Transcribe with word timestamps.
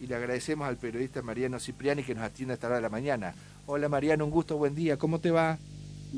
y 0.00 0.06
le 0.06 0.14
agradecemos 0.14 0.68
al 0.68 0.76
periodista 0.76 1.22
Mariano 1.22 1.58
Cipriani 1.58 2.02
que 2.02 2.14
nos 2.14 2.24
atiende 2.24 2.54
hasta 2.54 2.68
la 2.68 2.76
de 2.76 2.82
la 2.82 2.88
mañana. 2.88 3.34
Hola 3.66 3.88
Mariano, 3.88 4.24
un 4.24 4.30
gusto, 4.30 4.56
buen 4.56 4.74
día, 4.74 4.96
¿cómo 4.96 5.18
te 5.18 5.30
va? 5.30 5.58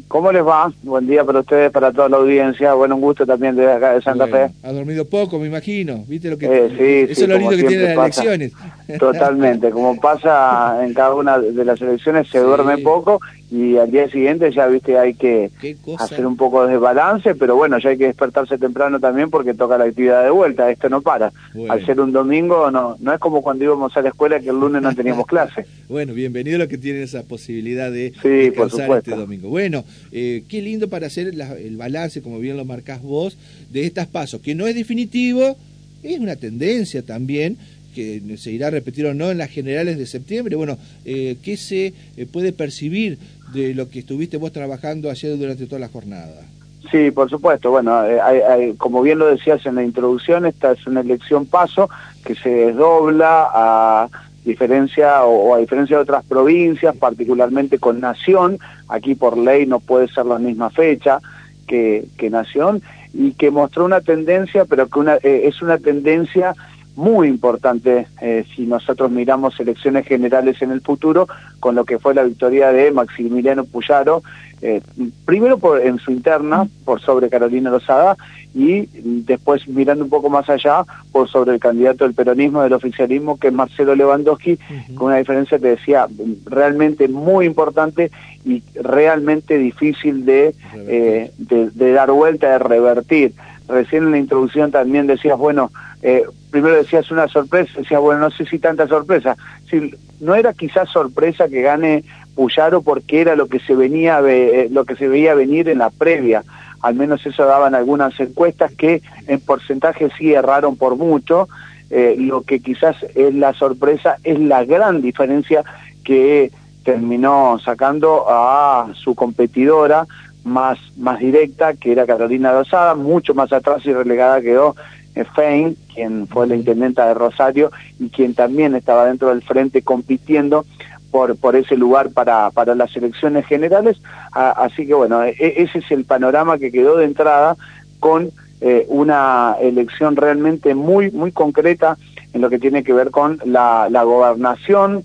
¿Cómo 0.06 0.30
les 0.30 0.44
va? 0.44 0.72
Buen 0.82 1.06
día 1.06 1.24
para 1.24 1.40
ustedes, 1.40 1.72
para 1.72 1.92
toda 1.92 2.08
la 2.08 2.18
audiencia. 2.18 2.74
Bueno, 2.74 2.96
un 2.96 3.00
gusto 3.00 3.26
también 3.26 3.56
desde 3.56 3.72
acá 3.72 3.94
de 3.94 4.02
Santa 4.02 4.26
Fe. 4.26 4.50
Ha 4.62 4.72
dormido 4.72 5.04
poco, 5.06 5.38
me 5.38 5.46
imagino. 5.46 6.04
¿Viste 6.06 6.30
lo 6.30 6.38
que 6.38 6.46
eh, 6.46 7.06
sí, 7.06 7.12
Eso 7.12 7.22
es 7.22 7.28
lo 7.28 7.38
lindo 7.38 7.56
que 7.56 7.64
tiene 7.64 7.94
las 7.94 7.96
elecciones. 7.96 8.52
Totalmente. 8.98 9.70
Como 9.70 9.98
pasa 9.98 10.84
en 10.84 10.94
cada 10.94 11.14
una 11.14 11.38
de 11.38 11.64
las 11.64 11.80
elecciones, 11.80 12.28
se 12.28 12.38
duerme 12.38 12.78
poco 12.78 13.20
y 13.50 13.76
al 13.76 13.90
día 13.90 14.10
siguiente 14.10 14.50
ya 14.52 14.66
viste 14.66 14.98
hay 14.98 15.14
que 15.14 15.50
hacer 15.98 16.26
un 16.26 16.36
poco 16.36 16.66
de 16.66 16.76
balance, 16.76 17.34
pero 17.34 17.56
bueno, 17.56 17.78
ya 17.78 17.90
hay 17.90 17.98
que 17.98 18.06
despertarse 18.06 18.58
temprano 18.58 19.00
también 19.00 19.30
porque 19.30 19.54
toca 19.54 19.78
la 19.78 19.84
actividad 19.84 20.24
de 20.24 20.30
vuelta, 20.30 20.70
esto 20.70 20.88
no 20.88 21.00
para. 21.00 21.32
Al 21.68 21.84
ser 21.84 22.00
un 22.00 22.12
domingo 22.12 22.70
no 22.70 22.96
no 22.98 23.12
es 23.12 23.20
como 23.20 23.42
cuando 23.42 23.64
íbamos 23.64 23.96
a 23.96 24.02
la 24.02 24.10
escuela 24.10 24.40
que 24.40 24.50
el 24.50 24.60
lunes 24.60 24.82
no 24.82 24.94
teníamos 24.94 25.26
clase. 25.28 25.66
bueno, 25.88 26.12
bienvenido 26.12 26.56
a 26.56 26.58
los 26.60 26.68
que 26.68 26.78
tienen 26.78 27.02
esa 27.02 27.22
posibilidad 27.22 27.90
de 27.90 28.12
sí, 28.20 28.28
descansar 28.28 28.90
este 28.98 29.12
domingo. 29.12 29.48
Bueno, 29.48 29.84
eh, 30.12 30.44
qué 30.48 30.60
lindo 30.60 30.88
para 30.88 31.06
hacer 31.06 31.28
el 31.28 31.76
balance, 31.76 32.22
como 32.22 32.38
bien 32.38 32.56
lo 32.56 32.64
marcás 32.64 33.02
vos, 33.02 33.38
de 33.70 33.84
estas 33.84 34.06
pasos, 34.06 34.40
que 34.40 34.54
no 34.54 34.66
es 34.66 34.74
definitivo, 34.74 35.56
es 36.02 36.18
una 36.18 36.36
tendencia 36.36 37.02
también, 37.02 37.56
que 37.94 38.22
se 38.36 38.52
irá 38.52 38.68
a 38.68 38.70
repetir 38.70 39.06
o 39.06 39.14
no 39.14 39.30
en 39.30 39.38
las 39.38 39.50
generales 39.50 39.98
de 39.98 40.06
septiembre. 40.06 40.54
Bueno, 40.56 40.78
eh, 41.04 41.36
¿qué 41.42 41.56
se 41.56 41.94
eh, 42.16 42.26
puede 42.30 42.52
percibir 42.52 43.18
de 43.52 43.74
lo 43.74 43.88
que 43.88 44.00
estuviste 44.00 44.36
vos 44.36 44.52
trabajando 44.52 45.10
ayer 45.10 45.36
durante 45.38 45.66
toda 45.66 45.80
la 45.80 45.88
jornada? 45.88 46.42
Sí, 46.90 47.10
por 47.10 47.28
supuesto. 47.28 47.70
Bueno, 47.70 48.02
eh, 48.06 48.74
como 48.78 49.02
bien 49.02 49.18
lo 49.18 49.26
decías 49.26 49.64
en 49.66 49.74
la 49.74 49.82
introducción, 49.82 50.46
esta 50.46 50.72
es 50.72 50.86
una 50.86 51.00
elección 51.00 51.46
paso 51.46 51.90
que 52.24 52.34
se 52.34 52.48
desdobla 52.48 53.48
a 53.52 54.08
diferencia 54.44 55.24
o, 55.24 55.54
a 55.54 55.58
diferencia 55.58 55.96
de 55.96 56.02
otras 56.02 56.24
provincias, 56.24 56.96
particularmente 56.96 57.78
con 57.78 58.00
Nación. 58.00 58.58
Aquí 58.88 59.14
por 59.14 59.36
ley 59.36 59.66
no 59.66 59.80
puede 59.80 60.08
ser 60.08 60.26
la 60.26 60.38
misma 60.38 60.70
fecha 60.70 61.20
que, 61.66 62.06
que 62.16 62.30
Nación 62.30 62.82
y 63.12 63.32
que 63.32 63.50
mostró 63.50 63.84
una 63.84 64.00
tendencia, 64.00 64.64
pero 64.64 64.88
que 64.88 64.98
una, 64.98 65.14
es 65.16 65.60
una 65.60 65.78
tendencia 65.78 66.54
muy 66.98 67.28
importante 67.28 68.08
eh, 68.20 68.44
si 68.56 68.66
nosotros 68.66 69.08
miramos 69.08 69.58
elecciones 69.60 70.04
generales 70.04 70.60
en 70.62 70.72
el 70.72 70.80
futuro 70.80 71.28
con 71.60 71.76
lo 71.76 71.84
que 71.84 72.00
fue 72.00 72.12
la 72.12 72.24
victoria 72.24 72.72
de 72.72 72.90
Maximiliano 72.90 73.64
Puyaro, 73.64 74.20
eh, 74.60 74.82
primero 75.24 75.58
por, 75.58 75.80
en 75.80 76.00
su 76.00 76.10
interna 76.10 76.66
por 76.84 77.00
sobre 77.00 77.30
Carolina 77.30 77.70
Rosada 77.70 78.16
y 78.52 78.88
después 79.02 79.68
mirando 79.68 80.02
un 80.02 80.10
poco 80.10 80.28
más 80.28 80.50
allá 80.50 80.82
por 81.12 81.28
sobre 81.28 81.54
el 81.54 81.60
candidato 81.60 82.02
del 82.02 82.14
peronismo 82.14 82.62
del 82.62 82.72
oficialismo 82.72 83.38
que 83.38 83.46
es 83.46 83.52
Marcelo 83.52 83.94
Lewandowski 83.94 84.58
con 84.96 85.08
una 85.08 85.18
diferencia 85.18 85.60
que 85.60 85.68
decía 85.68 86.08
realmente 86.46 87.06
muy 87.06 87.46
importante 87.46 88.10
y 88.44 88.64
realmente 88.74 89.56
difícil 89.56 90.24
de, 90.24 90.52
eh, 90.74 91.30
de, 91.38 91.70
de 91.70 91.92
dar 91.92 92.10
vuelta, 92.10 92.50
de 92.50 92.58
revertir. 92.58 93.34
Recién 93.68 94.04
en 94.04 94.10
la 94.10 94.18
introducción 94.18 94.72
también 94.72 95.06
decías, 95.06 95.38
bueno, 95.38 95.70
eh, 96.02 96.24
primero 96.50 96.76
decías 96.76 97.10
una 97.10 97.28
sorpresa, 97.28 97.72
decías, 97.80 98.00
bueno, 98.00 98.20
no 98.20 98.30
sé 98.30 98.44
si 98.46 98.58
tanta 98.58 98.86
sorpresa. 98.86 99.36
Si, 99.68 99.94
no 100.20 100.34
era 100.34 100.52
quizás 100.52 100.88
sorpresa 100.90 101.48
que 101.48 101.62
gane 101.62 102.04
Puyaro 102.34 102.82
porque 102.82 103.20
era 103.20 103.36
lo 103.36 103.48
que 103.48 103.58
se 103.60 103.74
venía 103.74 104.20
eh, 104.26 104.68
lo 104.70 104.84
que 104.84 104.96
se 104.96 105.08
veía 105.08 105.34
venir 105.34 105.68
en 105.68 105.78
la 105.78 105.90
previa. 105.90 106.44
Al 106.80 106.94
menos 106.94 107.24
eso 107.26 107.44
daban 107.44 107.74
algunas 107.74 108.18
encuestas 108.20 108.72
que 108.72 109.02
en 109.26 109.40
porcentaje 109.40 110.08
sí 110.16 110.32
erraron 110.32 110.76
por 110.76 110.96
mucho. 110.96 111.48
Eh, 111.90 112.16
lo 112.18 112.42
que 112.42 112.60
quizás 112.60 112.96
es 113.14 113.34
la 113.34 113.54
sorpresa 113.54 114.18
es 114.22 114.38
la 114.38 114.64
gran 114.64 115.00
diferencia 115.00 115.64
que 116.04 116.52
terminó 116.84 117.58
sacando 117.64 118.26
a 118.28 118.90
su 118.94 119.14
competidora 119.14 120.06
más, 120.44 120.78
más 120.96 121.18
directa, 121.18 121.74
que 121.74 121.92
era 121.92 122.06
Carolina 122.06 122.52
Rosada, 122.52 122.94
mucho 122.94 123.34
más 123.34 123.52
atrás 123.52 123.84
y 123.84 123.92
relegada 123.92 124.40
quedó 124.40 124.76
Fein, 125.24 125.76
quien 125.94 126.26
fue 126.26 126.46
la 126.46 126.56
intendenta 126.56 127.06
de 127.06 127.14
Rosario 127.14 127.70
y 127.98 128.08
quien 128.08 128.34
también 128.34 128.74
estaba 128.74 129.06
dentro 129.06 129.28
del 129.28 129.42
frente 129.42 129.82
compitiendo 129.82 130.64
por, 131.10 131.36
por 131.36 131.56
ese 131.56 131.76
lugar 131.76 132.10
para, 132.10 132.50
para 132.50 132.74
las 132.74 132.94
elecciones 132.96 133.46
generales. 133.46 134.00
así 134.32 134.86
que 134.86 134.94
bueno, 134.94 135.22
e, 135.24 135.34
ese 135.38 135.78
es 135.78 135.90
el 135.90 136.04
panorama 136.04 136.58
que 136.58 136.70
quedó 136.70 136.96
de 136.96 137.06
entrada 137.06 137.56
con 137.98 138.30
eh, 138.60 138.86
una 138.88 139.56
elección 139.60 140.16
realmente 140.16 140.74
muy, 140.74 141.10
muy 141.10 141.32
concreta 141.32 141.96
en 142.32 142.40
lo 142.40 142.50
que 142.50 142.58
tiene 142.58 142.82
que 142.82 142.92
ver 142.92 143.10
con 143.10 143.40
la, 143.44 143.88
gobernación, 144.04 145.04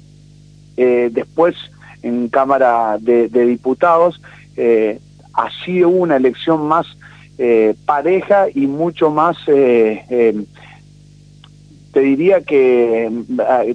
eh, 0.76 1.10
después 1.12 1.56
en 2.02 2.30
Cámara 2.30 2.98
de, 3.00 3.28
Diputados, 3.30 4.22
eh, 4.58 5.00
ha 5.34 5.50
sido 5.64 5.90
una 5.90 6.18
elección 6.18 6.68
más 6.68 6.86
eh, 7.38 7.76
pareja 7.86 8.48
y 8.54 8.68
mucho 8.68 9.10
más, 9.10 9.38
eh, 9.48 10.04
eh, 10.10 10.44
te 11.92 12.00
diría 12.00 12.42
que 12.42 13.10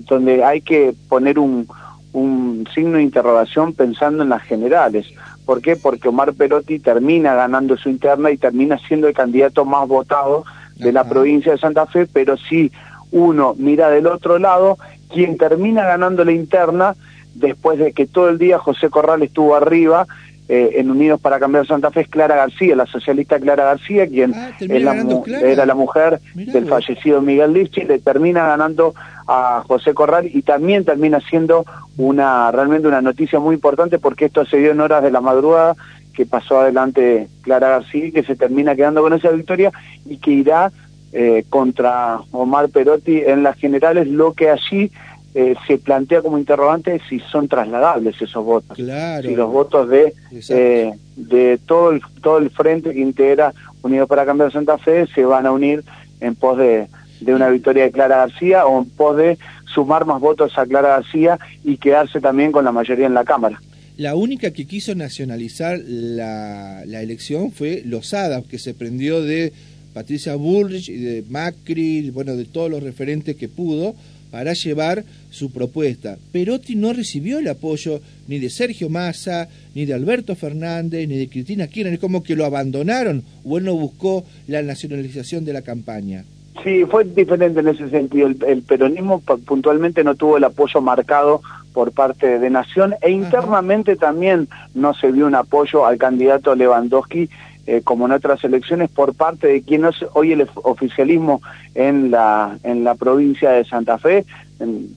donde 0.08 0.44
hay 0.44 0.60
que 0.60 0.94
poner 1.08 1.38
un, 1.38 1.68
un 2.12 2.68
signo 2.74 2.98
de 2.98 3.02
interrogación 3.02 3.72
pensando 3.74 4.22
en 4.22 4.28
las 4.28 4.42
generales. 4.42 5.06
¿Por 5.44 5.62
qué? 5.62 5.76
Porque 5.76 6.08
Omar 6.08 6.34
Perotti 6.34 6.78
termina 6.78 7.34
ganando 7.34 7.76
su 7.76 7.88
interna 7.88 8.30
y 8.30 8.36
termina 8.36 8.78
siendo 8.86 9.08
el 9.08 9.14
candidato 9.14 9.64
más 9.64 9.88
votado 9.88 10.44
de 10.76 10.92
la 10.92 11.04
provincia 11.04 11.52
de 11.52 11.58
Santa 11.58 11.86
Fe, 11.86 12.06
pero 12.06 12.36
si 12.36 12.70
uno 13.10 13.54
mira 13.56 13.88
del 13.90 14.06
otro 14.06 14.38
lado, 14.38 14.78
quien 15.12 15.36
termina 15.38 15.84
ganando 15.84 16.24
la 16.24 16.32
interna, 16.32 16.94
después 17.34 17.78
de 17.78 17.92
que 17.92 18.06
todo 18.06 18.28
el 18.28 18.38
día 18.38 18.58
José 18.58 18.90
Corral 18.90 19.22
estuvo 19.22 19.54
arriba, 19.54 20.06
eh, 20.48 20.76
en 20.76 20.90
Unidos 20.90 21.20
para 21.20 21.38
Cambiar 21.38 21.66
Santa 21.66 21.90
Fe 21.90 22.00
es 22.02 22.08
Clara 22.08 22.34
García, 22.34 22.74
la 22.74 22.86
socialista 22.86 23.38
Clara 23.38 23.64
García, 23.64 24.06
quien 24.06 24.34
ah, 24.34 24.50
era 24.60 25.66
la 25.66 25.74
mujer 25.74 26.20
del 26.34 26.66
fallecido 26.66 27.20
Miguel 27.20 27.52
Lichi, 27.52 27.82
le 27.82 27.98
termina 27.98 28.46
ganando 28.46 28.94
a 29.26 29.62
José 29.66 29.92
Corral 29.92 30.26
y 30.32 30.40
también 30.42 30.86
termina 30.86 31.20
siendo 31.20 31.66
una 31.98 32.50
realmente 32.50 32.88
una 32.88 33.02
noticia 33.02 33.38
muy 33.38 33.56
importante 33.56 33.98
porque 33.98 34.24
esto 34.24 34.46
se 34.46 34.56
dio 34.56 34.70
en 34.70 34.80
horas 34.80 35.02
de 35.02 35.10
la 35.10 35.20
madrugada 35.20 35.76
que 36.14 36.24
pasó 36.24 36.60
adelante 36.60 37.28
Clara 37.42 37.68
García 37.68 38.10
que 38.10 38.22
se 38.22 38.34
termina 38.34 38.74
quedando 38.74 39.02
con 39.02 39.12
esa 39.12 39.30
victoria 39.30 39.70
y 40.06 40.16
que 40.16 40.30
irá 40.30 40.72
eh, 41.12 41.44
contra 41.48 42.20
Omar 42.32 42.68
Perotti 42.68 43.20
en 43.20 43.42
las 43.42 43.56
generales, 43.56 44.08
lo 44.08 44.34
que 44.34 44.50
allí 44.50 44.90
eh, 45.34 45.54
se 45.66 45.78
plantea 45.78 46.22
como 46.22 46.38
interrogante 46.38 47.00
si 47.08 47.20
son 47.20 47.48
trasladables 47.48 48.20
esos 48.20 48.44
votos. 48.44 48.76
Si 48.76 49.34
los 49.34 49.52
votos 49.52 49.88
de 49.88 50.14
eh, 50.48 50.92
de 51.16 51.58
todo 51.66 51.92
el, 51.92 52.00
todo 52.22 52.38
el 52.38 52.50
frente 52.50 52.92
que 52.92 53.00
integra 53.00 53.52
Unidos 53.82 54.08
para 54.08 54.26
Cambiar 54.26 54.52
Santa 54.52 54.78
Fe 54.78 55.06
se 55.14 55.24
van 55.24 55.46
a 55.46 55.52
unir 55.52 55.84
en 56.20 56.34
pos 56.34 56.58
de, 56.58 56.88
de 57.20 57.34
una 57.34 57.48
victoria 57.48 57.84
de 57.84 57.92
Clara 57.92 58.18
García 58.18 58.66
o 58.66 58.82
en 58.82 58.88
pos 58.88 59.16
de 59.16 59.38
sumar 59.72 60.06
más 60.06 60.20
votos 60.20 60.56
a 60.56 60.66
Clara 60.66 60.88
García 60.88 61.38
y 61.64 61.76
quedarse 61.76 62.20
también 62.20 62.50
con 62.50 62.64
la 62.64 62.72
mayoría 62.72 63.06
en 63.06 63.14
la 63.14 63.24
Cámara. 63.24 63.60
La 63.96 64.14
única 64.14 64.52
que 64.52 64.66
quiso 64.66 64.94
nacionalizar 64.94 65.78
la, 65.84 66.84
la 66.86 67.02
elección 67.02 67.50
fue 67.52 67.82
Losada, 67.84 68.42
que 68.42 68.58
se 68.58 68.72
prendió 68.72 69.22
de 69.22 69.52
Patricia 69.92 70.36
Bullrich 70.36 70.88
y 70.88 70.98
de 70.98 71.24
Macri, 71.28 72.10
bueno, 72.10 72.36
de 72.36 72.44
todos 72.44 72.70
los 72.70 72.82
referentes 72.82 73.36
que 73.36 73.48
pudo, 73.48 73.94
para 74.30 74.52
llevar 74.52 75.04
su 75.30 75.50
propuesta. 75.50 76.18
Perotti 76.32 76.76
no 76.76 76.92
recibió 76.92 77.38
el 77.38 77.48
apoyo 77.48 78.00
ni 78.26 78.38
de 78.38 78.50
Sergio 78.50 78.88
Massa, 78.88 79.48
ni 79.74 79.86
de 79.86 79.94
Alberto 79.94 80.34
Fernández, 80.34 81.08
ni 81.08 81.16
de 81.16 81.28
Cristina 81.28 81.66
Kirchner, 81.66 81.98
como 81.98 82.22
que 82.22 82.36
lo 82.36 82.44
abandonaron 82.44 83.22
o 83.44 83.58
él 83.58 83.64
no 83.64 83.74
buscó 83.74 84.24
la 84.46 84.62
nacionalización 84.62 85.44
de 85.44 85.52
la 85.52 85.62
campaña. 85.62 86.24
Sí, 86.64 86.84
fue 86.90 87.04
diferente 87.04 87.60
en 87.60 87.68
ese 87.68 87.88
sentido. 87.88 88.26
El, 88.26 88.62
peronismo 88.62 89.20
puntualmente 89.20 90.02
no 90.02 90.16
tuvo 90.16 90.38
el 90.38 90.44
apoyo 90.44 90.80
marcado 90.80 91.40
por 91.72 91.92
parte 91.92 92.38
de 92.38 92.50
Nación 92.50 92.94
e 93.00 93.10
internamente 93.10 93.94
también 93.94 94.48
no 94.74 94.94
se 94.94 95.12
vio 95.12 95.26
un 95.26 95.36
apoyo 95.36 95.86
al 95.86 95.98
candidato 95.98 96.56
Lewandowski 96.56 97.28
eh, 97.70 97.82
como 97.84 98.06
en 98.06 98.12
otras 98.12 98.42
elecciones, 98.44 98.88
por 98.88 99.12
parte 99.12 99.46
de 99.46 99.60
quien 99.60 99.84
es 99.84 99.96
hoy 100.14 100.32
el 100.32 100.48
oficialismo 100.54 101.42
en 101.74 102.10
la, 102.10 102.58
en 102.62 102.82
la 102.82 102.94
provincia 102.94 103.50
de 103.50 103.66
Santa 103.66 103.98
Fe, 103.98 104.24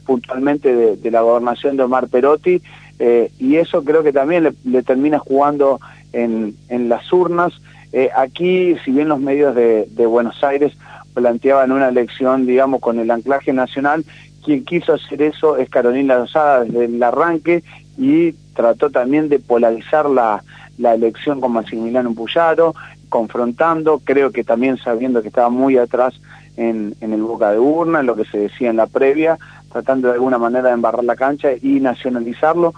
puntualmente 0.05 0.95
de, 0.95 1.11
la 1.11 1.19
gobernación 1.19 1.75
de 1.75 1.83
Omar 1.83 2.07
Perotti, 2.07 2.61
eh, 2.97 3.29
y 3.39 3.57
eso 3.57 3.83
creo 3.83 4.03
que 4.03 4.13
también 4.13 4.55
le, 4.63 4.83
termina 4.83 5.19
jugando 5.19 5.81
en, 6.13 6.55
en 6.69 6.87
las 6.87 7.11
urnas. 7.11 7.51
Eh, 7.91 8.09
aquí, 8.15 8.77
si 8.85 8.91
bien 8.91 9.09
los 9.09 9.19
medios 9.19 9.53
de, 9.53 9.85
de 9.91 10.05
Buenos 10.05 10.41
Aires 10.41 10.71
planteaban 11.13 11.73
una 11.73 11.89
elección, 11.89 12.45
digamos, 12.45 12.79
con 12.79 12.99
el 12.99 13.11
anclaje 13.11 13.51
nacional, 13.51 14.05
quien 14.45 14.63
quiso 14.63 14.93
hacer 14.93 15.21
eso 15.23 15.57
es 15.57 15.69
Carolina 15.69 16.19
Rosada 16.19 16.63
desde 16.63 16.85
el 16.85 17.03
arranque 17.03 17.63
y 17.97 18.31
trató 18.55 18.89
también 18.89 19.27
de 19.27 19.39
polarizar 19.39 20.09
la, 20.09 20.41
la 20.81 20.93
elección 20.93 21.39
con 21.39 21.53
Maximiliano 21.53 22.13
Puyaro, 22.13 22.73
confrontando, 23.09 24.01
creo 24.03 24.31
que 24.31 24.43
también 24.43 24.77
sabiendo 24.77 25.21
que 25.21 25.27
estaba 25.27 25.49
muy 25.49 25.77
atrás 25.77 26.19
en, 26.57 26.95
en 27.01 27.13
el 27.13 27.21
boca 27.21 27.51
de 27.51 27.59
urna, 27.59 27.99
en 27.99 28.05
lo 28.05 28.15
que 28.15 28.25
se 28.25 28.37
decía 28.37 28.69
en 28.69 28.77
la 28.77 28.87
previa, 28.87 29.37
tratando 29.71 30.07
de 30.07 30.15
alguna 30.15 30.37
manera 30.37 30.69
de 30.69 30.73
embarrar 30.73 31.03
la 31.03 31.15
cancha 31.15 31.49
y 31.61 31.79
nacionalizarlo. 31.79 32.73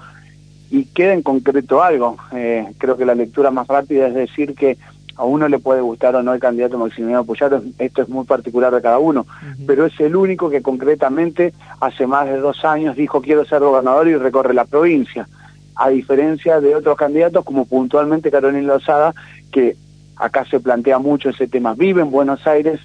Y 0.69 0.85
queda 0.85 1.13
en 1.13 1.21
concreto 1.21 1.83
algo. 1.83 2.17
Eh, 2.33 2.65
creo 2.79 2.97
que 2.97 3.05
la 3.05 3.13
lectura 3.13 3.51
más 3.51 3.67
rápida 3.67 4.07
es 4.07 4.15
decir 4.15 4.55
que 4.55 4.77
a 5.15 5.25
uno 5.25 5.47
le 5.47 5.59
puede 5.59 5.81
gustar 5.81 6.15
o 6.15 6.23
no 6.23 6.33
el 6.33 6.39
candidato 6.39 6.79
Maximiliano 6.79 7.23
Puyaro, 7.23 7.61
esto 7.77 8.01
es 8.01 8.09
muy 8.09 8.25
particular 8.25 8.73
de 8.73 8.81
cada 8.81 8.97
uno, 8.97 9.27
pero 9.67 9.85
es 9.85 9.99
el 9.99 10.15
único 10.15 10.49
que 10.49 10.63
concretamente 10.63 11.53
hace 11.79 12.07
más 12.07 12.25
de 12.25 12.37
dos 12.37 12.65
años 12.65 12.95
dijo 12.95 13.21
quiero 13.21 13.45
ser 13.45 13.59
gobernador 13.59 14.07
y 14.07 14.15
recorre 14.15 14.55
la 14.55 14.65
provincia, 14.65 15.27
a 15.75 15.89
diferencia 15.89 16.59
de 16.59 16.75
otros 16.75 16.97
candidatos 16.97 17.43
como 17.45 17.65
puntualmente 17.65 18.31
Carolina 18.31 18.73
Lozada, 18.73 19.13
que 19.51 19.75
acá 20.15 20.45
se 20.45 20.59
plantea 20.59 20.99
mucho 20.99 21.29
ese 21.29 21.47
tema, 21.47 21.73
vive 21.73 22.01
en 22.01 22.11
Buenos 22.11 22.45
Aires, 22.47 22.79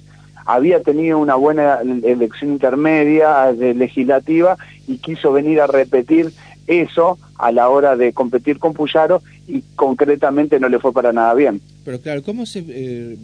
había 0.45 0.81
tenido 0.81 1.19
una 1.19 1.35
buena 1.35 1.79
elección 1.81 2.51
intermedia 2.51 3.51
legislativa 3.51 4.57
y 4.87 4.97
quiso 4.97 5.31
venir 5.31 5.61
a 5.61 5.67
repetir 5.67 6.31
eso 6.69 7.17
a 7.37 7.51
la 7.51 7.67
hora 7.69 7.95
de 7.95 8.13
competir 8.13 8.59
con 8.59 8.73
Puyaro 8.73 9.21
y 9.47 9.63
concretamente 9.75 10.59
no 10.59 10.69
le 10.69 10.79
fue 10.79 10.93
para 10.93 11.11
nada 11.11 11.33
bien. 11.33 11.59
Pero 11.83 11.99
claro, 11.99 12.21
¿cómo 12.21 12.45
se, 12.45 12.63
eh, 12.67 13.17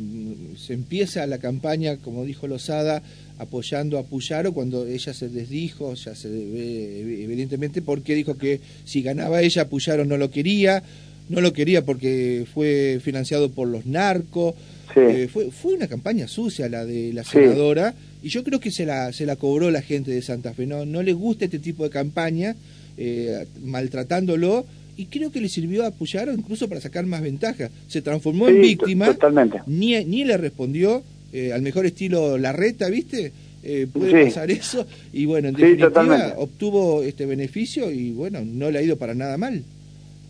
se 0.58 0.74
empieza 0.74 1.28
la 1.28 1.38
campaña, 1.38 1.98
como 1.98 2.26
dijo 2.26 2.48
Lozada, 2.48 3.04
apoyando 3.38 4.00
a 4.00 4.04
Puyaro 4.04 4.54
cuando 4.54 4.88
ella 4.88 5.14
se 5.14 5.30
desdijo, 5.30 5.94
ya 5.94 6.16
se 6.16 6.30
ve 6.30 7.24
evidentemente, 7.24 7.82
porque 7.82 8.16
dijo 8.16 8.38
que 8.38 8.62
si 8.86 9.04
ganaba 9.04 9.42
ella, 9.42 9.70
Puyaro 9.70 10.06
no 10.06 10.18
lo 10.18 10.32
quería, 10.32 10.82
no 11.30 11.42
lo 11.42 11.54
quería 11.54 11.86
porque 11.86 12.46
fue 12.52 13.00
financiado 13.04 13.52
por 13.52 13.68
los 13.68 13.86
narcos. 13.86 14.56
Eh, 14.96 15.28
fue, 15.32 15.52
fue 15.52 15.74
una 15.74 15.88
campaña 15.88 16.28
sucia 16.28 16.70
la 16.70 16.86
de 16.86 17.14
la 17.14 17.24
senadora 17.24 17.94
y 18.24 18.30
yo 18.30 18.44
creo 18.44 18.60
que 18.60 18.72
se 18.72 18.86
la, 18.86 19.12
se 19.14 19.26
la 19.26 19.36
cobró 19.36 19.72
la 19.72 19.82
gente 19.82 20.12
de 20.12 20.22
Santa 20.22 20.54
Fe. 20.54 20.66
No, 20.66 20.86
no 20.86 21.04
le 21.04 21.14
gusta 21.14 21.46
este 21.46 21.60
tipo 21.60 21.84
de 21.84 21.90
campaña 21.90 22.56
eh, 22.98 23.46
maltratándolo 23.64 24.66
y 24.98 25.06
creo 25.08 25.32
que 25.32 25.42
le 25.42 25.50
sirvió 25.50 25.86
a 25.86 25.92
Puyaro 25.92 26.34
incluso 26.34 26.70
para 26.70 26.82
sacar 26.82 27.06
más 27.06 27.22
ventaja. 27.22 27.70
Se 27.88 28.02
transformó 28.02 28.48
en 28.48 28.62
víctima, 28.62 29.08
totalmente. 29.08 29.62
Ni, 29.68 30.04
ni 30.06 30.24
le 30.24 30.38
respondió 30.38 31.04
eh, 31.34 31.52
al 31.52 31.62
mejor 31.62 31.86
estilo 31.86 32.38
la 32.38 32.54
reta, 32.54 32.90
¿viste? 32.90 33.32
Eh, 33.68 33.88
puede 33.92 34.26
pasar 34.26 34.52
eso 34.52 34.86
y 35.12 35.26
bueno, 35.26 35.48
en 35.48 35.56
definitiva 35.56 36.36
obtuvo 36.38 37.02
este 37.02 37.26
beneficio 37.26 37.90
y 37.90 38.12
bueno, 38.12 38.42
no 38.46 38.70
le 38.70 38.78
ha 38.78 38.82
ido 38.84 38.96
para 38.96 39.16
nada 39.16 39.38
mal. 39.38 39.64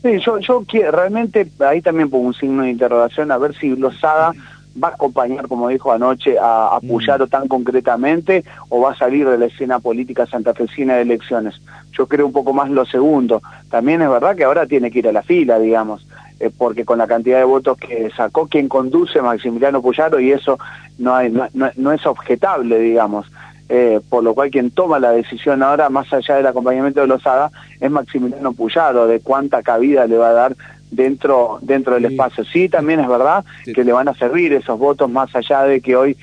Sí, 0.06 0.20
yo, 0.20 0.38
yo 0.38 0.62
realmente 0.92 1.48
ahí 1.68 1.82
también 1.82 2.12
pongo 2.12 2.28
un 2.28 2.36
signo 2.36 2.62
de 2.62 2.70
interrogación 2.70 3.32
a 3.32 3.40
ver 3.40 3.56
si 3.56 3.76
Lozada 3.76 4.34
va 4.82 4.90
a 4.90 4.92
acompañar, 4.92 5.48
como 5.48 5.68
dijo 5.68 5.92
anoche, 5.92 6.38
a, 6.38 6.76
a 6.76 6.80
mm. 6.80 7.28
tan 7.28 7.48
concretamente 7.48 8.44
o 8.70 8.82
va 8.82 8.92
a 8.92 8.96
salir 8.96 9.28
de 9.28 9.40
la 9.40 9.48
escena 9.48 9.80
política 9.80 10.28
santafesina 10.28 10.98
de 10.98 11.02
elecciones. 11.02 11.60
Yo 11.92 12.06
creo 12.06 12.28
un 12.28 12.34
poco 12.34 12.54
más 12.54 12.70
lo 12.70 12.86
segundo. 12.86 13.42
También 13.72 14.04
es 14.04 14.10
verdad 14.12 14.36
que 14.36 14.44
ahora 14.44 14.68
tiene 14.68 14.92
que 14.92 15.00
ir 15.00 15.08
a 15.08 15.12
la 15.12 15.24
fila, 15.24 15.58
digamos, 15.58 16.06
eh, 16.40 16.52
porque 16.56 16.86
con 16.86 17.00
la 17.00 17.08
cantidad 17.08 17.40
de 17.40 17.46
votos 17.46 17.76
que 17.76 18.12
sacó 18.16 18.46
quien 18.46 18.70
conduce 18.70 19.24
Maximiliano 19.24 19.82
Puyaro 19.82 20.20
y 20.20 20.32
eso 20.32 20.60
no, 21.00 21.16
hay, 21.16 21.32
no, 21.32 21.48
no, 21.76 21.92
es 21.92 22.06
objetable, 22.06 22.78
digamos. 22.78 23.26
Eh, 23.68 24.00
por 24.10 24.24
lo 24.24 24.36
cual 24.36 24.52
quien 24.52 24.70
toma 24.70 25.00
la 25.00 25.12
decisión 25.12 25.64
ahora, 25.64 25.90
más 25.90 26.14
allá 26.14 26.36
del 26.36 26.46
acompañamiento 26.46 27.02
de 27.02 27.08
Lozada, 27.08 27.50
es 27.80 27.90
Maximiliano 27.90 28.54
Puyaro, 28.54 29.08
de 29.08 29.22
cuánta 29.22 29.64
cabida 29.64 30.06
le 30.06 30.18
va 30.18 30.30
a 30.30 30.34
dar 30.34 30.56
dentro 30.92 31.58
dentro 31.62 31.96
del 31.96 32.06
espacio. 32.06 32.46
Sí, 32.46 32.70
también 32.70 33.00
es 33.00 33.08
verdad 33.08 33.44
que 33.74 33.84
le 33.84 33.92
van 33.92 34.08
a 34.08 34.14
servir 34.14 34.54
esos 34.54 34.78
votos 34.78 35.10
más 35.10 35.36
allá 35.36 35.64
de 35.64 35.82
que 35.82 35.96
hoy 35.96 36.16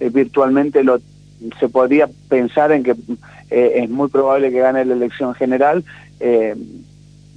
eh, 0.00 0.10
virtualmente 0.10 0.82
lo 0.82 0.98
se 1.60 1.68
podría 1.68 2.08
pensar 2.28 2.72
en 2.72 2.82
que 2.82 2.96
eh, 3.50 3.72
es 3.76 3.90
muy 3.90 4.08
probable 4.08 4.50
que 4.50 4.58
gane 4.58 4.84
la 4.84 4.94
elección 4.94 5.34
general. 5.34 5.84
Eh, 6.20 6.56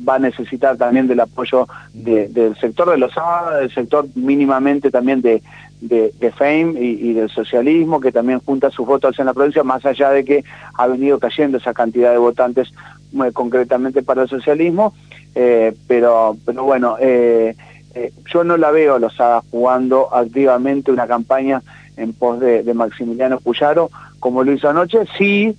va 0.07 0.15
a 0.15 0.19
necesitar 0.19 0.77
también 0.77 1.07
del 1.07 1.19
apoyo 1.19 1.67
del 1.93 2.57
sector 2.59 2.89
de 2.89 2.97
los 2.97 3.15
ABA, 3.15 3.57
del 3.57 3.71
sector 3.71 4.07
mínimamente 4.15 4.89
también 4.89 5.21
de, 5.21 5.43
de, 5.81 6.31
FAME 6.37 6.79
y, 6.79 7.13
del 7.13 7.29
socialismo, 7.29 7.99
que 7.99 8.11
también 8.11 8.39
junta 8.39 8.69
sus 8.69 8.85
votos 8.85 9.17
en 9.19 9.25
la 9.25 9.33
provincia, 9.33 9.63
más 9.63 9.85
allá 9.85 10.11
de 10.11 10.23
que 10.23 10.43
ha 10.75 10.87
venido 10.87 11.19
cayendo 11.19 11.57
esa 11.57 11.73
cantidad 11.73 12.11
de 12.11 12.17
votantes 12.17 12.71
muy 13.11 13.31
concretamente 13.31 14.03
para 14.03 14.23
el 14.23 14.29
socialismo. 14.29 14.93
Eh, 15.33 15.73
pero, 15.87 16.37
pero 16.45 16.63
bueno, 16.63 16.97
eh, 16.99 17.55
eh, 17.93 18.11
yo 18.31 18.43
no 18.43 18.57
la 18.57 18.71
veo 18.71 18.95
a 18.95 18.99
los 18.99 19.19
Hadas 19.19 19.43
jugando 19.49 20.13
activamente 20.13 20.91
una 20.91 21.07
campaña 21.07 21.61
en 21.97 22.13
pos 22.13 22.39
de, 22.39 22.73
Maximiliano 22.73 23.39
Puyaro, 23.39 23.89
como 24.19 24.43
lo 24.43 24.53
hizo 24.53 24.69
anoche, 24.69 24.99
sí 25.17 25.55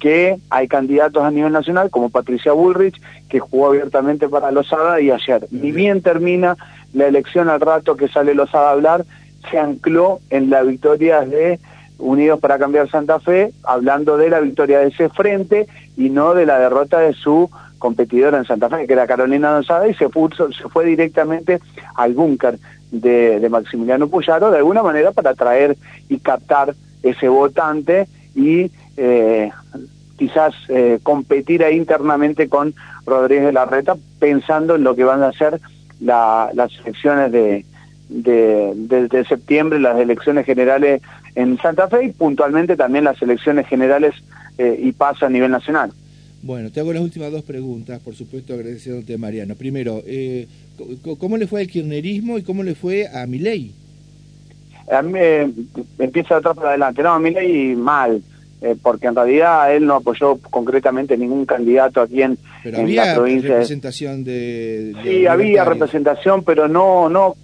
que 0.00 0.36
hay 0.50 0.68
candidatos 0.68 1.22
a 1.22 1.30
nivel 1.30 1.52
nacional, 1.52 1.90
como 1.90 2.10
Patricia 2.10 2.52
Bullrich, 2.52 3.00
que 3.28 3.40
jugó 3.40 3.68
abiertamente 3.68 4.28
para 4.28 4.50
Lozada 4.50 5.00
y 5.00 5.10
ayer, 5.10 5.46
ni 5.50 5.72
bien 5.72 6.02
termina 6.02 6.56
la 6.92 7.06
elección 7.06 7.48
al 7.48 7.60
rato 7.60 7.96
que 7.96 8.08
sale 8.08 8.34
Lozada 8.34 8.68
a 8.68 8.72
hablar, 8.72 9.04
se 9.50 9.58
ancló 9.58 10.20
en 10.30 10.50
la 10.50 10.62
victoria 10.62 11.20
de 11.22 11.58
Unidos 11.98 12.40
para 12.40 12.58
Cambiar 12.58 12.90
Santa 12.90 13.20
Fe, 13.20 13.52
hablando 13.62 14.16
de 14.16 14.28
la 14.28 14.40
victoria 14.40 14.80
de 14.80 14.88
ese 14.88 15.08
frente 15.08 15.66
y 15.96 16.10
no 16.10 16.34
de 16.34 16.46
la 16.46 16.58
derrota 16.58 16.98
de 16.98 17.12
su 17.12 17.50
competidora 17.78 18.38
en 18.38 18.44
Santa 18.44 18.68
Fe, 18.68 18.86
que 18.86 18.92
era 18.92 19.06
Carolina 19.06 19.50
Donzada, 19.50 19.86
y 19.86 19.94
se, 19.94 20.08
puso, 20.08 20.50
se 20.52 20.68
fue 20.68 20.84
directamente 20.86 21.60
al 21.94 22.14
búnker 22.14 22.58
de, 22.90 23.46
Maximiliano 23.50 24.08
Puyaro, 24.08 24.50
de 24.50 24.58
alguna 24.58 24.82
manera 24.82 25.12
para 25.12 25.30
atraer 25.30 25.76
y 26.08 26.18
captar 26.18 26.74
ese 27.02 27.28
votante 27.28 28.08
y 28.34 28.70
eh, 28.96 29.50
quizás 30.16 30.54
eh, 30.68 30.98
competir 31.02 31.62
ahí 31.62 31.76
internamente 31.76 32.48
con 32.48 32.74
Rodríguez 33.06 33.46
de 33.46 33.52
la 33.52 33.66
Reta, 33.66 33.96
pensando 34.18 34.76
en 34.76 34.84
lo 34.84 34.94
que 34.94 35.04
van 35.04 35.22
a 35.22 35.32
ser 35.32 35.60
las 36.00 36.70
elecciones 36.84 37.32
de, 37.32 37.64
de, 38.22 39.24
septiembre, 39.28 39.80
las 39.80 39.98
elecciones 39.98 40.46
generales 40.46 41.02
en 41.34 41.58
Santa 41.58 41.88
Fe 41.88 42.06
y 42.06 42.12
puntualmente 42.12 42.76
también 42.76 43.04
las 43.04 43.20
elecciones 43.20 43.66
generales 43.66 44.14
eh, 44.58 44.78
y 44.80 44.92
paso 44.92 45.26
a 45.26 45.30
nivel 45.30 45.50
nacional. 45.50 45.90
Bueno, 46.42 46.70
te 46.70 46.80
hago 46.80 46.92
las 46.92 47.02
últimas 47.02 47.32
dos 47.32 47.42
preguntas, 47.42 48.00
por 48.00 48.14
supuesto 48.14 48.52
agradeciéndote 48.52 49.16
Mariano. 49.16 49.54
Primero, 49.56 50.02
eh, 50.06 50.46
¿cómo 51.18 51.38
le 51.38 51.46
fue 51.46 51.62
al 51.62 51.68
kirchnerismo 51.68 52.36
y 52.36 52.42
cómo 52.42 52.62
le 52.62 52.74
fue 52.74 53.08
a 53.08 53.26
Milei? 53.26 53.72
A 54.92 55.00
mí 55.00 55.18
eh, 55.18 55.50
empieza 55.98 56.34
de 56.34 56.38
atrás 56.40 56.56
para 56.56 56.68
adelante. 56.70 57.02
No, 57.02 57.14
a 57.14 57.18
Milei 57.18 57.74
mal, 57.74 58.22
eh, 58.60 58.76
porque 58.80 59.06
en 59.06 59.14
realidad 59.14 59.74
él 59.74 59.86
no 59.86 59.94
apoyó 59.94 60.36
concretamente 60.50 61.16
ningún 61.16 61.46
candidato 61.46 62.02
aquí 62.02 62.20
en, 62.20 62.36
pero 62.62 62.78
había 62.78 63.14
representación 63.14 64.22
de, 64.24 64.94
sí, 65.02 65.26
había 65.26 65.64
representación, 65.64 66.44
pero 66.44 66.68
no, 66.68 67.08
no, 67.08 67.36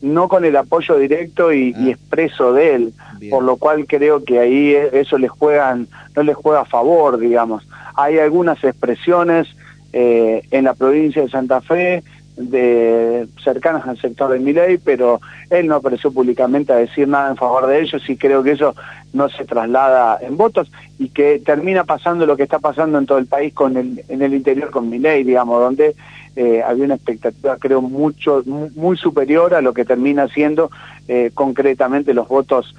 no 0.00 0.28
con 0.28 0.44
el 0.44 0.56
apoyo 0.56 0.96
directo 0.96 1.52
y, 1.52 1.74
ah. 1.76 1.90
expreso 1.90 2.52
de 2.52 2.74
él, 2.74 2.92
por 3.30 3.42
lo 3.42 3.56
cual 3.56 3.86
creo 3.86 4.24
que 4.24 4.38
ahí 4.38 4.74
eso 4.74 5.18
les 5.18 5.30
juegan, 5.30 5.88
no 6.14 6.22
les 6.22 6.36
juega 6.36 6.60
a 6.60 6.64
favor, 6.64 7.18
digamos 7.18 7.66
hay 7.98 8.20
algunas 8.20 8.62
expresiones 8.62 9.48
eh, 9.92 10.42
en 10.52 10.64
la 10.64 10.74
provincia 10.74 11.20
de 11.20 11.28
Santa 11.28 11.60
Fe 11.60 12.04
de 12.38 13.26
cercanas 13.42 13.86
al 13.86 14.00
sector 14.00 14.30
de 14.30 14.38
Miley, 14.38 14.78
pero 14.78 15.20
él 15.50 15.66
no 15.66 15.76
apareció 15.76 16.12
públicamente 16.12 16.72
a 16.72 16.76
decir 16.76 17.08
nada 17.08 17.30
en 17.30 17.36
favor 17.36 17.66
de 17.66 17.80
ellos 17.80 18.08
y 18.08 18.16
creo 18.16 18.42
que 18.42 18.52
eso 18.52 18.74
no 19.12 19.28
se 19.28 19.44
traslada 19.44 20.18
en 20.20 20.36
votos 20.36 20.70
y 20.98 21.08
que 21.08 21.40
termina 21.44 21.84
pasando 21.84 22.26
lo 22.26 22.36
que 22.36 22.44
está 22.44 22.60
pasando 22.60 22.98
en 22.98 23.06
todo 23.06 23.18
el 23.18 23.26
país 23.26 23.52
con 23.52 23.76
el, 23.76 24.04
en 24.08 24.22
el 24.22 24.34
interior 24.34 24.70
con 24.70 24.88
Miley, 24.88 25.24
digamos, 25.24 25.60
donde 25.60 25.96
eh, 26.36 26.62
había 26.62 26.84
una 26.84 26.94
expectativa 26.94 27.56
creo 27.56 27.82
mucho 27.82 28.44
muy 28.46 28.96
superior 28.96 29.54
a 29.54 29.60
lo 29.60 29.74
que 29.74 29.84
termina 29.84 30.28
siendo 30.28 30.70
eh, 31.08 31.32
concretamente 31.34 32.14
los 32.14 32.28
votos 32.28 32.74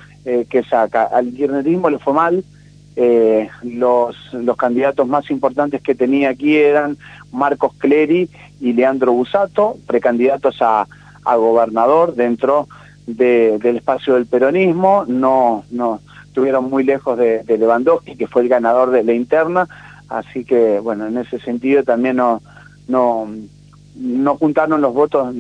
que 0.48 0.62
saca. 0.64 1.06
Al 1.06 1.34
kirchnerismo 1.34 1.90
le 1.90 1.98
fue 1.98 2.14
mal, 2.14 2.44
eh, 3.02 3.50
los, 3.64 4.34
los 4.34 4.58
candidatos 4.58 5.08
más 5.08 5.32
importantes 5.32 5.82
que 5.82 5.96
tenía 5.96 6.32
aquí 6.32 6.58
eran 6.58 6.98
Marcos 7.32 7.72
Clery 7.78 8.30
y 8.60 8.74
Leandro 8.74 9.14
Busato, 9.14 9.78
precandidatos 9.88 10.62
a, 10.62 10.86
a 11.24 11.36
gobernador 11.38 12.14
dentro 12.16 12.68
del 13.08 13.78
espacio 13.78 14.16
del 14.16 14.26
peronismo, 14.26 15.06
no, 15.08 15.64
no 15.72 16.02
estuvieron 16.26 16.70
muy 16.70 16.84
lejos 16.84 17.18
de, 17.18 17.46
Lewandowski, 17.48 18.18
que 18.18 18.28
fue 18.28 18.42
el 18.42 18.50
ganador 18.50 18.92
de 18.92 19.06
la 19.06 19.14
interna, 19.14 19.70
así 20.10 20.44
que 20.44 20.82
bueno, 20.82 21.08
en 21.08 21.20
ese 21.20 21.40
sentido 21.40 21.84
también 21.84 22.18
no, 22.18 22.42
no, 22.90 23.30
no 23.96 24.36
juntaron 24.36 24.82
los 24.82 24.94
votos 24.94 25.34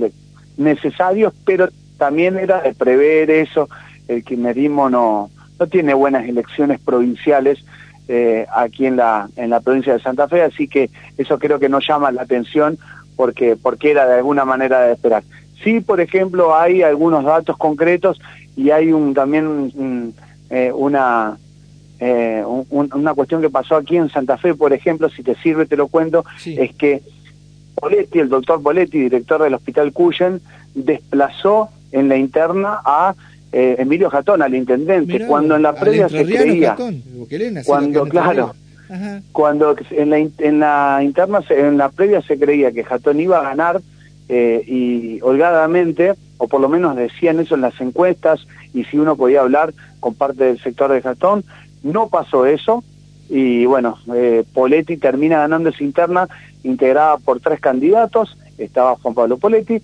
necesarios, 0.55 1.33
pero 1.45 1.67
también 1.97 2.37
era 2.37 2.61
de 2.61 2.73
prever 2.73 3.29
eso, 3.29 3.67
el 4.07 4.23
kirchnerismo 4.23 4.89
no, 4.89 5.29
no 5.59 5.67
tiene 5.67 5.93
buenas 5.93 6.27
elecciones 6.27 6.79
provinciales 6.79 7.63
eh, 8.07 8.47
aquí 8.55 8.85
en 8.85 8.95
la, 8.95 9.29
en 9.35 9.49
la 9.49 9.59
provincia 9.59 9.93
de 9.93 9.99
Santa 9.99 10.27
Fe, 10.27 10.41
así 10.41 10.67
que 10.67 10.89
eso 11.17 11.37
creo 11.37 11.59
que 11.59 11.69
no 11.69 11.79
llama 11.79 12.11
la 12.11 12.23
atención 12.23 12.77
porque, 13.15 13.55
porque 13.55 13.91
era 13.91 14.07
de 14.07 14.15
alguna 14.15 14.45
manera 14.45 14.81
de 14.81 14.93
esperar. 14.93 15.23
Sí, 15.63 15.81
por 15.81 15.99
ejemplo, 15.99 16.55
hay 16.55 16.81
algunos 16.81 17.23
datos 17.23 17.57
concretos 17.57 18.19
y 18.55 18.71
hay 18.71 18.91
un 18.93 19.13
también 19.13 20.13
eh, 20.49 20.71
una 20.73 21.37
eh, 21.99 22.43
una 22.69 23.13
cuestión 23.13 23.41
que 23.41 23.49
pasó 23.49 23.75
aquí 23.75 23.97
en 23.97 24.09
Santa 24.09 24.37
Fe, 24.37 24.55
por 24.55 24.71
ejemplo, 24.71 25.09
si 25.09 25.21
te 25.21 25.35
sirve 25.35 25.65
te 25.65 25.75
lo 25.75 25.87
cuento, 25.87 26.23
es 26.45 26.73
que 26.75 27.01
Poletti, 27.75 28.19
el 28.19 28.29
doctor 28.29 28.61
Poletti, 28.63 28.99
director 28.99 29.43
del 29.43 29.53
Hospital 29.53 29.91
Cuyen, 29.91 30.41
desplazó 30.73 31.69
en 31.91 32.09
la 32.09 32.15
interna 32.15 32.79
a 32.85 33.15
eh, 33.51 33.75
Emilio 33.79 34.09
Jatón, 34.09 34.41
al 34.41 34.53
intendente, 34.53 35.25
cuando 35.25 35.55
en 35.55 35.63
la 35.63 35.73
previa 35.73 36.07
se 36.07 36.25
creía, 36.25 36.75
cuando 37.65 38.05
claro, 38.05 38.53
cuando 39.31 39.75
en 39.91 40.09
la, 40.09 40.17
en 40.17 40.59
la 40.59 40.99
interna, 41.03 41.41
en 41.49 41.77
la 41.77 41.89
previa 41.89 42.21
se 42.21 42.37
creía 42.37 42.71
que 42.71 42.83
Jatón 42.83 43.19
iba 43.19 43.39
a 43.39 43.43
ganar 43.43 43.81
eh, 44.27 44.63
y 44.67 45.21
holgadamente, 45.21 46.13
o 46.37 46.47
por 46.47 46.61
lo 46.61 46.69
menos 46.69 46.95
decían 46.95 47.39
eso 47.39 47.55
en 47.55 47.61
las 47.61 47.79
encuestas, 47.81 48.45
y 48.73 48.83
si 48.85 48.97
uno 48.97 49.15
podía 49.15 49.41
hablar 49.41 49.73
con 49.99 50.13
parte 50.13 50.43
del 50.43 50.59
sector 50.59 50.91
de 50.91 51.01
Jatón, 51.01 51.43
no 51.81 52.09
pasó 52.09 52.45
eso, 52.45 52.83
y 53.29 53.65
bueno, 53.65 53.97
eh, 54.13 54.43
Poletti 54.53 54.97
termina 54.97 55.39
ganando 55.39 55.69
esa 55.69 55.83
interna 55.83 56.27
integrada 56.63 57.17
por 57.17 57.39
tres 57.39 57.59
candidatos, 57.59 58.37
estaba 58.59 58.95
Juan 58.97 59.13
Pablo 59.13 59.37
Poletti, 59.37 59.81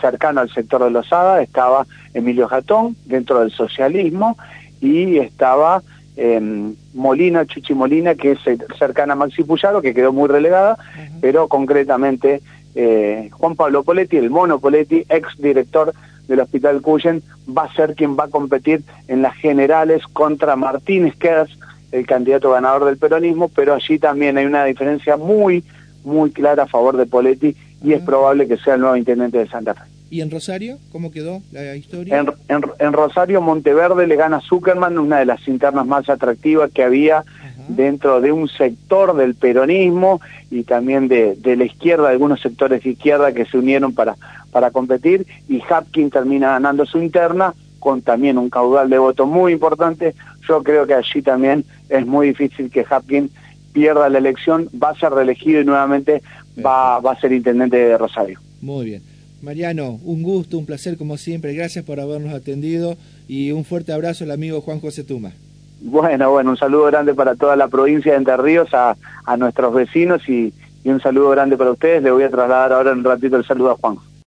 cercano 0.00 0.40
al 0.40 0.50
sector 0.50 0.84
de 0.84 0.90
Lozada, 0.90 1.42
estaba 1.42 1.86
Emilio 2.14 2.48
Jatón, 2.48 2.96
dentro 3.04 3.40
del 3.40 3.50
socialismo, 3.50 4.36
y 4.80 5.18
estaba 5.18 5.82
eh, 6.16 6.72
Molina, 6.94 7.46
Chuchi 7.46 7.74
Molina, 7.74 8.14
que 8.14 8.32
es 8.32 8.38
cercana 8.78 9.12
a 9.12 9.16
Maxi 9.16 9.44
Puyaro, 9.44 9.82
que 9.82 9.94
quedó 9.94 10.12
muy 10.12 10.28
relegada, 10.28 10.76
pero 11.20 11.48
concretamente 11.48 12.40
eh, 12.74 13.28
Juan 13.32 13.56
Pablo 13.56 13.82
Poletti, 13.82 14.16
el 14.16 14.30
mono 14.30 14.58
Poletti, 14.58 15.04
ex 15.08 15.36
director 15.38 15.92
del 16.26 16.40
Hospital 16.40 16.82
Cuyen, 16.82 17.22
va 17.48 17.64
a 17.64 17.72
ser 17.72 17.94
quien 17.94 18.16
va 18.16 18.24
a 18.24 18.28
competir 18.28 18.82
en 19.08 19.22
las 19.22 19.34
generales 19.36 20.02
contra 20.12 20.56
Martínez 20.56 21.16
Kers, 21.16 21.50
el 21.90 22.06
candidato 22.06 22.50
ganador 22.50 22.84
del 22.84 22.98
peronismo, 22.98 23.48
pero 23.48 23.74
allí 23.74 23.98
también 23.98 24.36
hay 24.36 24.44
una 24.44 24.64
diferencia 24.64 25.16
muy, 25.16 25.64
muy 26.04 26.30
clara 26.30 26.64
a 26.64 26.66
favor 26.66 26.96
de 26.96 27.06
Poletti 27.06 27.56
y 27.82 27.92
es 27.92 28.02
probable 28.02 28.46
que 28.48 28.56
sea 28.56 28.74
el 28.74 28.80
nuevo 28.80 28.96
intendente 28.96 29.38
de 29.38 29.48
Santa 29.48 29.74
Fe. 29.74 29.82
¿Y 30.10 30.22
en 30.22 30.30
Rosario? 30.30 30.78
¿Cómo 30.90 31.10
quedó 31.10 31.42
la 31.52 31.76
historia? 31.76 32.24
En, 32.48 32.92
Rosario, 32.92 33.42
Monteverde 33.42 34.06
le 34.06 34.16
gana 34.16 34.40
Zuckerman, 34.40 34.98
una 34.98 35.18
de 35.18 35.26
las 35.26 35.46
internas 35.46 35.86
más 35.86 36.08
atractivas 36.08 36.70
que 36.72 36.82
había 36.82 37.24
dentro 37.68 38.22
de 38.22 38.32
un 38.32 38.48
sector 38.48 39.14
del 39.14 39.34
peronismo 39.34 40.22
y 40.50 40.64
también 40.64 41.08
de, 41.08 41.36
de, 41.36 41.56
la 41.56 41.64
izquierda, 41.64 42.08
algunos 42.08 42.40
sectores 42.40 42.82
de 42.82 42.90
izquierda 42.90 43.32
que 43.32 43.44
se 43.44 43.58
unieron 43.58 43.94
para, 43.94 44.16
para 44.50 44.70
competir, 44.70 45.26
y 45.48 45.60
Hapkin 45.68 46.10
termina 46.10 46.52
ganando 46.52 46.86
su 46.86 46.98
interna 46.98 47.52
con 47.78 48.02
también 48.02 48.38
un 48.38 48.50
caudal 48.50 48.88
de 48.88 48.98
votos 48.98 49.28
muy 49.28 49.52
importante. 49.52 50.14
Yo 50.48 50.62
creo 50.62 50.86
que 50.86 50.94
allí 50.94 51.22
también 51.22 51.64
es 51.88 52.06
muy 52.06 52.28
difícil 52.28 52.70
que 52.70 52.86
Hapkin 52.88 53.30
pierda 53.78 54.08
la 54.08 54.18
elección, 54.18 54.68
va 54.82 54.90
a 54.90 54.98
ser 54.98 55.12
reelegido 55.12 55.60
y 55.60 55.64
nuevamente 55.64 56.20
va, 56.64 56.98
va 56.98 57.12
a 57.12 57.20
ser 57.20 57.32
intendente 57.32 57.76
de 57.76 57.96
Rosario. 57.96 58.40
Muy 58.60 58.86
bien. 58.86 59.02
Mariano, 59.40 60.00
un 60.02 60.24
gusto, 60.24 60.58
un 60.58 60.66
placer 60.66 60.96
como 60.96 61.16
siempre. 61.16 61.54
Gracias 61.54 61.84
por 61.84 62.00
habernos 62.00 62.34
atendido 62.34 62.96
y 63.28 63.52
un 63.52 63.64
fuerte 63.64 63.92
abrazo 63.92 64.24
al 64.24 64.32
amigo 64.32 64.60
Juan 64.62 64.80
José 64.80 65.04
Tuma. 65.04 65.30
Bueno, 65.80 66.32
bueno, 66.32 66.50
un 66.50 66.56
saludo 66.56 66.86
grande 66.86 67.14
para 67.14 67.36
toda 67.36 67.54
la 67.54 67.68
provincia 67.68 68.10
de 68.10 68.18
Entre 68.18 68.36
Ríos, 68.36 68.68
a, 68.74 68.96
a 69.24 69.36
nuestros 69.36 69.72
vecinos 69.72 70.28
y, 70.28 70.52
y 70.82 70.88
un 70.88 71.00
saludo 71.00 71.30
grande 71.30 71.56
para 71.56 71.70
ustedes. 71.70 72.02
Le 72.02 72.10
voy 72.10 72.24
a 72.24 72.30
trasladar 72.30 72.72
ahora 72.72 72.90
en 72.90 72.98
un 72.98 73.04
ratito 73.04 73.36
el 73.36 73.46
saludo 73.46 73.70
a 73.70 73.76
Juan. 73.76 73.96